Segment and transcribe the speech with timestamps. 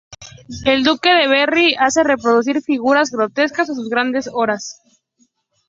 [0.65, 4.81] El duque de Berry hace reproducir figuras grotescas a sus Grandes Horas.